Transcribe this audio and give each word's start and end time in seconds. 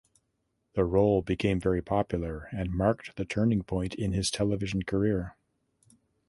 The 0.73 0.83
role 0.83 1.21
became 1.21 1.59
very 1.59 1.83
popular 1.83 2.49
and 2.51 2.73
marked 2.73 3.17
the 3.17 3.23
turning 3.23 3.61
point 3.61 3.93
in 3.93 4.13
his 4.13 4.31
television 4.31 4.81
career. 4.81 5.35